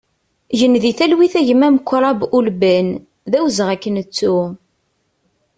Gen 0.57 0.73
di 0.83 0.91
talwit 0.97 1.33
a 1.39 1.41
gma 1.47 1.67
Mukrab 1.75 2.19
Ulban, 2.37 2.87
d 3.31 3.33
awezɣi 3.37 3.71
ad 3.73 3.79
k-nettu! 3.83 4.37